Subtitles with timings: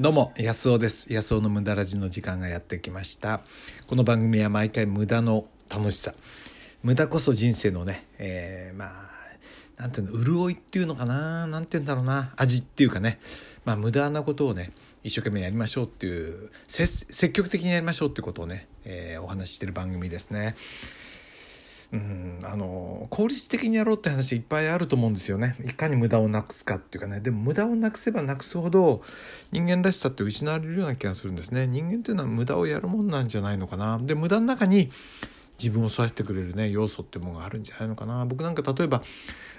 [0.00, 1.12] どうも安尾です。
[1.12, 3.40] 安尾の無駄ラジの時間がやってきました。
[3.88, 6.14] この番組は毎回無駄の楽しさ。
[6.84, 9.10] 無駄こそ人生のね、えー、ま
[9.76, 11.48] あなんていうの潤いっていうのかな？
[11.48, 12.32] なんていうんだろうな？
[12.36, 13.18] 味っていうかね。
[13.64, 14.70] まあ無駄なことをね
[15.02, 20.54] 一生懸命やりましょうっていう積極的にやりましょうってことをね、えー、お話ししてる番組ですね。
[21.90, 25.56] うんあの効率的にやろうって話いっぱいあると思うんですよね。
[25.64, 27.20] いかに無駄をなくすかっていうかね。
[27.20, 29.02] でも無駄をなくせばなくすほど
[29.52, 31.66] 人間らしさって失われるような気がするんですね。
[31.66, 33.98] 人間っていうのは無駄をやるもんなんじゃないのかな。
[33.98, 34.90] で無駄の中に
[35.58, 38.26] 自分を育ててくれるね要素っていうものがあるんじゃないのかな。
[38.26, 39.02] 僕なんか例えば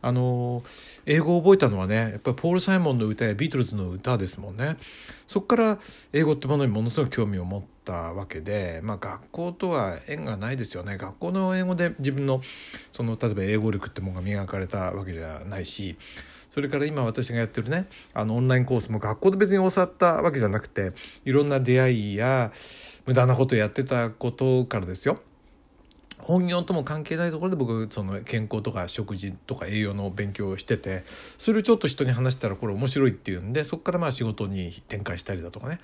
[0.00, 0.62] あの
[1.06, 4.76] 英語を覚えたのはねやっぱりポール・サイモンの歌やビートルズの歌ですもんね。
[5.26, 5.78] そこから
[6.12, 10.96] 英語ってものにものすごく興味を持ったわけで、まあ、学校とは縁がないですよね。
[10.96, 12.40] 学校の英語で自分の
[12.90, 15.96] その例えば英語力ってものが磨かれたわけじゃないし
[16.50, 20.92] それから今私がやってるねあのオンラインコースも学校で別に教わったわけじゃなくて
[21.24, 22.52] いろんな出会いや
[23.06, 25.20] 無駄なことやってたことからですよ。
[26.24, 35.78] 本業とも関係ないところで僕その健康とか食事とか栄養の勉強をしててそれをちょっと人に話したらこれ面白いっていうんでそこからまあ仕事に展開したりだとかね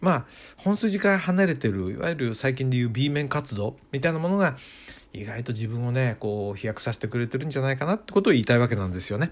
[0.00, 0.24] まあ
[0.56, 4.56] 本筋から離れてるいわゆる最近でいう B 面活動みたいなものが
[5.16, 9.30] 意外と自分をねこう飛躍させてくれてるんじゃないかなってことを言いたいわけなんですよね。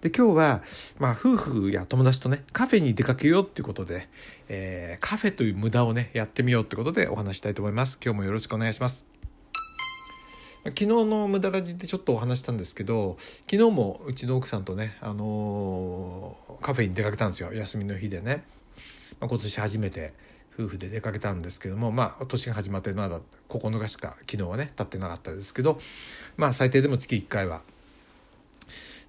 [0.00, 0.62] で今日は、
[0.98, 4.08] まあ、夫婦や友達とねカフェに出かけようっていうことで、
[4.48, 7.98] えー、カフェという無駄をねやってみようってことでお話したいと思います。
[8.02, 9.15] 今日もよろしくお願いします。
[10.70, 13.16] 昨日の無駄ラジでちょっとお話したんですけど
[13.48, 17.52] 昨日もうちの奥さんとね、あのー、カフェに出かけたんですよ。
[17.52, 18.44] 休みの日でね、
[19.20, 20.12] まあ、今年初めて
[20.58, 25.78] 夫婦で出かけたんですけどもまあ年が始まってまだ9日しか昨日はね経ってなかったですけど
[26.36, 27.60] まあ最低でも月1回は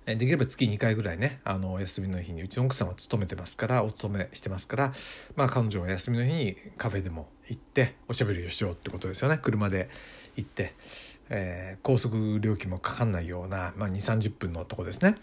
[0.05, 4.93] できれば月2回ぐらいねあの休みの日にうちの奥さんは勤めてますからお勤めしてますから
[5.35, 9.37] まあ彼女は休みの日にカフェでも行っておしゃべりをしようってことですよね。
[9.41, 9.89] 車で
[10.35, 10.73] 行って。
[11.29, 15.15] えー、高速料金もかかんないような、まあ、2 3 0分のとこですね。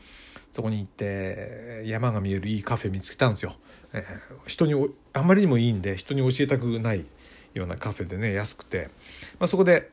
[0.50, 3.56] そこに行って山が見えるいいカフェ見つけたんですよ、
[3.92, 4.02] えー、
[4.46, 4.74] 人に
[5.12, 7.04] あまりにもいいんで人に教えたくない
[7.54, 8.88] ようなカフェでね安くて、
[9.40, 9.90] まあ、そこで、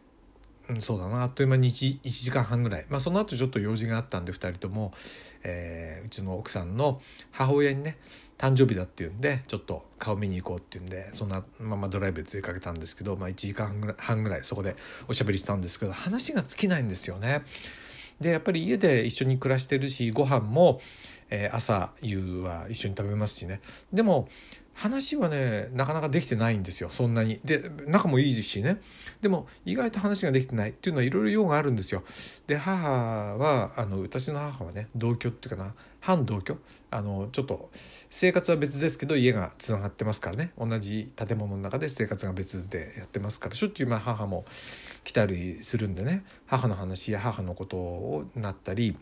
[0.69, 1.23] うん、そうだな。
[1.23, 4.94] あっという間に 1, 1時間半ぐらい、まあ、その後ちょっと用事があったんで2人とも、
[5.44, 7.01] えー、うちの奥さんの
[7.31, 7.97] 母親にね
[8.38, 14.75] 誕生日だっていうんでちょっと顔見に行こうっていうんでそんなままドライブで出かけたんですけど、まあ、1時間半ぐらいそこで
[15.07, 17.43] おしゃべりしたんですけど話が尽きないんですよね。
[18.19, 20.79] でやっぱり家で一緒に暮らしてるしご飯も、
[21.29, 23.61] えー、朝夕は一緒に食べますしね。
[23.91, 24.28] でも
[24.74, 27.40] 話はねなかなかできてないんですよそんなに。
[27.44, 28.80] で仲もいいしね。
[29.22, 30.72] でも意外と話ができてない。
[30.72, 32.04] っていうのはいろいろ用があるんですよ。
[32.48, 32.90] で母
[33.38, 35.74] はあの私の母はね同居っていうかな。
[36.00, 36.58] 半同居。
[36.90, 37.70] あのちょっと
[38.09, 40.52] 生活は別ですけど家がつながってますからね。
[40.58, 43.56] 同じ建物の中で生活が別でやってますから。
[43.56, 44.46] しょっちゅうま母も
[45.03, 46.24] 来たりするんでね。
[46.48, 48.98] 母の話や母のことをなったり。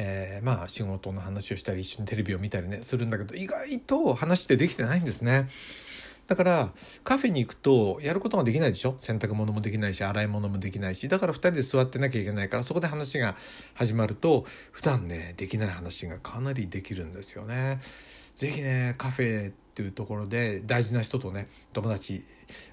[0.00, 5.48] えー、まあ仕事の話をしたり一緒にテレビを見たりねするんだけど意外と話ってできてないんですね。
[6.28, 6.70] だから
[7.02, 8.94] カフェに行くとやることができないでしょ？
[9.00, 13.34] 洗濯物もできないし洗い物もできないしだから2人で座ってなきゃいけないからそこで話が
[13.74, 17.80] 始まると普段ねできない話がかなりできるんですよね。
[18.36, 22.22] 是非ねカフェっていうところで大事な人とね友達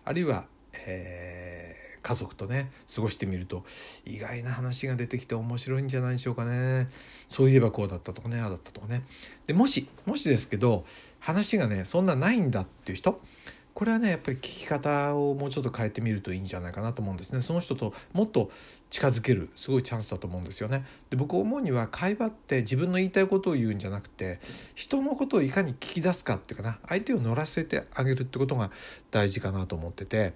[0.04, 0.46] あるいは、
[0.86, 3.66] えー家族とね過ごしてみると
[4.06, 6.88] 意外な話が出てきて面白いんじゃないでしょうかね。
[7.28, 9.02] そういえばこうだったとかねああだったとかね。
[9.48, 10.86] でもしもしですけど
[11.20, 13.20] 話がねそんなないんだっていう人
[13.74, 17.42] これはねやっぱり聞き方をもうちょっと変えてみるといいんじゃないかなと思うんですね。
[17.42, 18.52] その人ともっと
[18.92, 20.86] 近づけるすごいチャンスだと思うんですよね。
[21.10, 24.40] で僕思うには会話って自分の言いたいことを言うんじゃなくて
[24.76, 26.78] 人のことをいかに聞き出すかっていうかな。
[26.88, 28.70] 相手を乗らせてあげるってことが
[29.10, 30.36] 大事かなと思ってて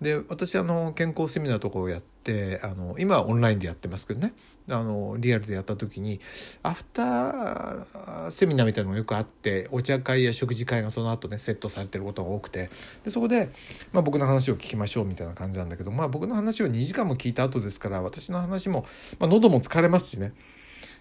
[0.00, 4.32] で私あの健康セミナーとかをやってあの今はオンラインでやってますけどね。
[4.68, 6.20] あのリアルでやった時に
[6.62, 12.70] アフターセミナーみたいなのがよくあってお茶会や食事会がその後ねセットされてることが多くて。
[13.04, 13.50] でそこで、
[13.92, 18.86] まあ、僕の話を聞きましょうみたいな感じなんだけど、まあ、僕の話を2時間も聞いた後ですから私の話も、
[19.18, 20.32] まあ、喉も疲れますしね。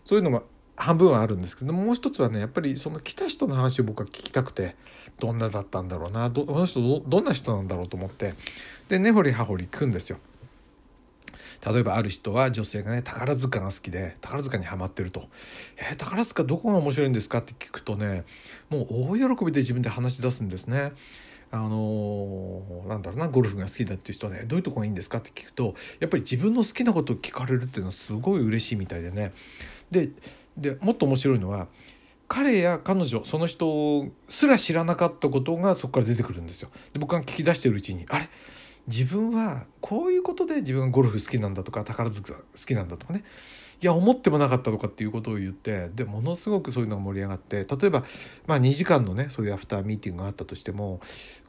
[0.04, 0.44] そういうのも
[0.80, 4.78] 半分はあるんですけどもう一つはねやっぱりその来た人の話を僕は聞きたくて
[5.20, 8.34] どんなだったんだろうなどこの人どんな人なんだろうと思って
[8.88, 10.18] で根掘り葉掘り聞くんですよ。
[11.68, 15.28] 例えばある人は女性がね宝塚が好きで宝塚にはまってると
[15.76, 18.24] 「えー、宝塚どこが面白いんですか?」って聞くとね
[18.70, 20.94] もう大喜びで自分で話し出すんですね。
[21.52, 29.34] あのー、なんだろうなゴルフが好きだっていう人はねどういうとこがいいんですかって聞くとやっぱり自分の好きなことを聞かれるっていうのはすごい嬉しいみたいでね。
[29.90, 30.10] で
[30.58, 31.68] でもっと面白いのは
[32.28, 36.70] 彼や彼女その人すら知らなかったことがそこから出てくるんですよ。
[36.94, 38.30] で僕が聞き出してるうちにあれ？
[38.88, 43.24] 自分はこういうことで自分がゴルフ好きなんだとか宝塚好きなんだとかね。
[43.82, 48.04] いや思ってもなかったとかっていうことを言ってでものすごくそういうのが盛り上がって例えば、
[48.46, 51.00] まあ、2時間のねそういうアフターミーティングがあったとしても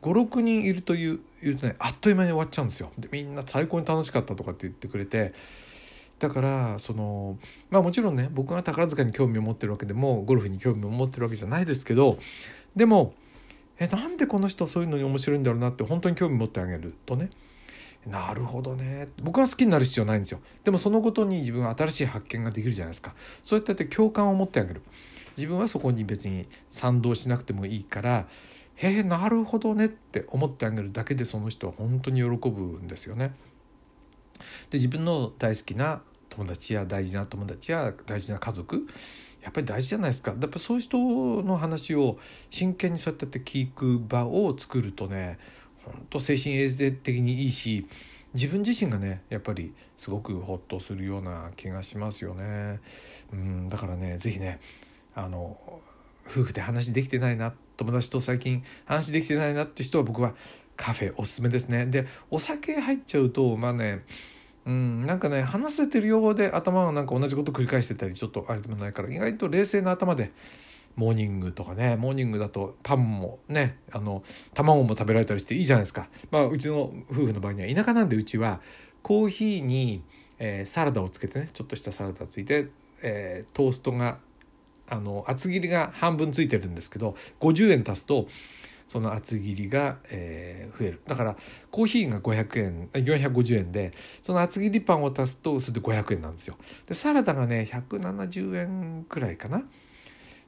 [0.02, 2.92] 56人いるという言うとねあっという間に終わっちゃうんですよ。
[2.98, 5.32] でみんな最高に楽しかったとかって言ってくれて
[6.20, 7.36] だからその
[7.70, 12.16] まあもちろんね僕が宝塚に興味を持ってるわけでもゴルフに興味を持ってるわけじゃないですけど
[12.76, 13.14] でも
[13.80, 17.30] えなんでこの人そういうのに面白いんだろうなって本当に興味持ってあげるとね
[18.06, 19.08] なるほどね。
[19.22, 20.40] 僕は好きになる必要ないんですよ。
[20.64, 23.14] でもそのことに自分は新しい発見ができるじゃないですか。
[23.42, 24.82] そうやって共感を持ってあげる。
[25.36, 28.26] 自分はそこに別に賛同しなくてもいいから
[28.74, 29.86] へえなるほどね。
[29.86, 33.34] って思ってあげるだけでその人は本当に喜ぶんですよね。
[34.70, 38.86] で自分の大好きな友達や大事な友達や大事な家族
[39.42, 40.30] やっぱり大事じゃないですか。
[40.30, 40.98] やっぱそういう人
[41.42, 42.18] の話を
[42.50, 45.38] 真剣にそうやって聞く場を作るとね
[45.84, 47.86] 本当精神衛生的にいいし
[48.34, 52.80] 自分自身がねやっぱりすごくホッとするような気がしますよね。
[53.32, 54.60] うんだからね是非ね
[55.14, 55.58] あの
[56.26, 60.34] 夫婦で話できてないな友達と最近話できてないなって人は僕は
[60.76, 61.86] カフェおすすめですね。
[61.86, 64.04] でお酒入っちゃうとまあね
[64.66, 70.30] うん、なんかね話せてるようで頭がなんか同じこと繰り返してたりちょっとあれでもないから意外と冷静な頭で
[70.96, 71.96] モーニングとかね。
[71.96, 74.22] モーニングだとパンもねあの
[74.54, 78.60] 卵も食べられたりしていいじゃないですか、まあ、うちの夫婦の場合には田舎なんでうちは
[79.02, 80.02] コーヒーに、
[80.38, 82.68] えー、サラダをつけてねちょっとしたサラダついて、
[83.02, 84.18] えー、トーストが
[84.88, 88.26] あの厚切りが半分ついてるんですけど50円足すと
[88.88, 91.00] その厚切りが、えー、増える。
[91.06, 91.36] だから
[91.70, 93.92] コーヒーが500円450円で
[94.24, 96.56] その厚切りパンを足すとそれで500円なんですよ。
[96.88, 99.62] でサラダがね170円くらいかな。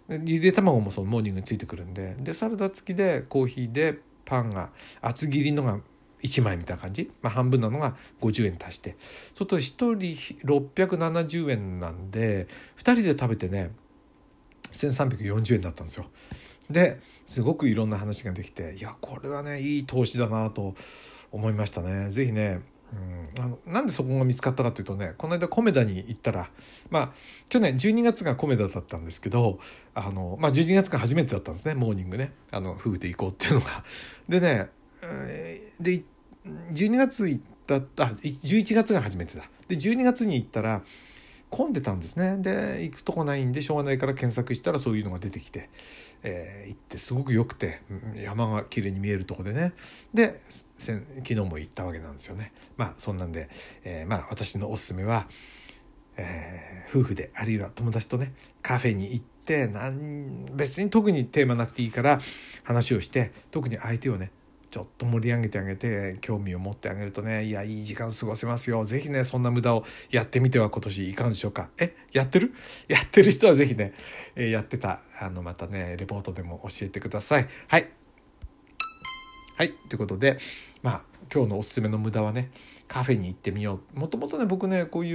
[0.09, 4.71] ゆで卵もそのモーニングについてくるんででサラダ付きでコーヒーでパンが
[5.01, 5.79] 厚切りのが
[6.23, 9.63] 1枚みたいな感じ、まあ、半分なのが50円足してそうすると1
[9.97, 12.47] 人670円なんで
[12.77, 13.71] 2人で食べてね
[14.73, 16.07] 1340円だったんですよ。
[16.71, 20.75] ですごくいろんな話ができていやこれはねいい投資だなと
[21.31, 22.11] 思いましたね。
[22.11, 22.61] 是非ね
[22.93, 26.51] うん、あのなんでそこが見つかったかというとねこの間コメダに行ったら
[26.91, 27.13] まあ
[27.49, 29.59] 去年12月がコメダだったんですけど
[29.95, 33.85] あの、まあ、12月が初めてだったんですねモーニングねあの夫婦で行こうっていうのが。
[34.29, 34.69] でね
[35.81, 36.03] で
[36.73, 39.49] 12月行ったあ11月が初めてだ。
[39.69, 40.83] で12月に行ったら
[41.51, 45.69] 混んでたんですねで行くとこないんでしょうがないから検索したらそういうのが出てきて、
[46.25, 47.81] えー、行ってすごく良くて
[48.15, 49.73] 山が綺麗に見えるとこでね。
[50.15, 50.41] で
[50.77, 52.53] 昨日も行ったわけなんですよね。
[52.77, 53.49] まあそんなんで、
[53.85, 55.27] えー、まあ私のおすすめは、
[56.17, 58.33] えー、夫婦であるいは友達とね
[58.63, 62.19] カフェに行って何別に特にテーマなくていいから
[62.65, 64.31] 話をして特に相手をね
[64.73, 68.87] ちょっと盛り上げてあげて興味を持ってあげるとねいやいい時間過ごせますよ。
[68.87, 71.69] 是非ねそんな無駄をやってみては今年いかがでしょうか。
[71.77, 72.55] えやってる？
[72.89, 73.93] やってる人は是非ね、
[74.35, 77.49] え、やってたあのまたねレポートでも教えてください。
[77.69, 77.91] はい。
[79.57, 79.73] はい。
[79.91, 80.39] ということで
[80.83, 82.51] まあ今日のおすすめの無駄はね
[82.89, 84.01] カフェに行ってみよう。
[84.01, 85.13] もともとね僕ねこうい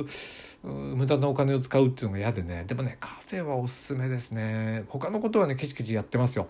[0.00, 0.04] う
[0.64, 2.64] 無駄なお金を使うっていうのが嫌でね。
[2.66, 4.82] でもねカフェはおすすめですね。
[4.88, 6.48] 他のことはねケチケチやってますよ。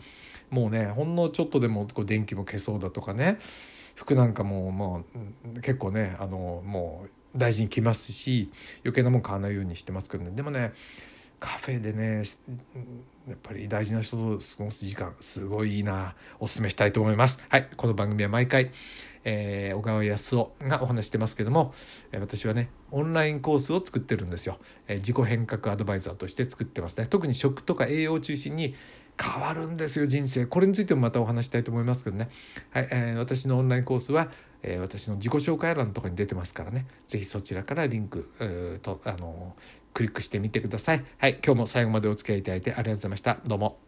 [0.51, 3.39] もうねほんのちょっとでもこう電気も消そうだとかね。
[3.97, 5.05] 服なんかもも
[5.57, 8.51] う結構ねあのもう大事に着ますし
[8.85, 10.33] 余計なもん買わないようにしてますけどね。
[10.33, 10.73] でもね
[11.39, 12.25] カフェでね
[13.29, 16.15] やっぱり大事な人と過ごす時間すごいいいな。
[16.41, 17.39] おすすめしたいと思います。
[17.49, 18.71] はいこの番組は毎回、
[19.25, 21.75] えー、小川康夫がお話してますけども、
[22.19, 27.07] 私はねオンラインコースを作ってるんですよ、えー、自己変革アドバイザーとして作ってますね。
[27.07, 28.75] 特に食とか栄養を中心に
[29.21, 30.47] 変わるんですよ人生。
[30.47, 32.29] これについてもまたお話したいと思いますけどね、
[32.71, 34.29] はいえー、私のオンラインコースは、
[34.67, 36.87] えー、私の自己紹介欄とかに出てますからね。
[37.07, 38.31] 是非そちらからリンク
[38.83, 39.55] とあの
[39.95, 41.05] クリックしてみてください。
[41.19, 43.39] はい今日も最後までお付き合いいただいてありがとうございました。
[43.47, 43.86] どうも。